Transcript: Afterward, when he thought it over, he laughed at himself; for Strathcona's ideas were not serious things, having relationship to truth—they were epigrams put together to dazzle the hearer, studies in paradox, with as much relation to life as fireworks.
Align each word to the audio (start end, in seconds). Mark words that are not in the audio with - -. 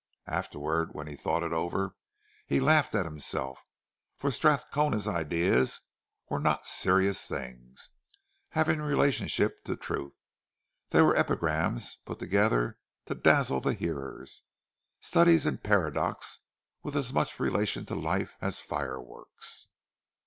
Afterward, 0.25 0.93
when 0.95 1.05
he 1.05 1.15
thought 1.15 1.43
it 1.43 1.53
over, 1.53 1.95
he 2.47 2.59
laughed 2.59 2.95
at 2.95 3.05
himself; 3.05 3.61
for 4.17 4.31
Strathcona's 4.31 5.07
ideas 5.07 5.81
were 6.27 6.39
not 6.39 6.65
serious 6.65 7.27
things, 7.27 7.91
having 8.49 8.81
relationship 8.81 9.63
to 9.65 9.75
truth—they 9.77 11.03
were 11.03 11.15
epigrams 11.15 11.99
put 12.03 12.17
together 12.17 12.79
to 13.05 13.13
dazzle 13.13 13.61
the 13.61 13.75
hearer, 13.75 14.25
studies 15.01 15.45
in 15.45 15.59
paradox, 15.59 16.39
with 16.81 16.97
as 16.97 17.13
much 17.13 17.39
relation 17.39 17.85
to 17.85 17.93
life 17.93 18.33
as 18.41 18.59
fireworks. 18.59 19.67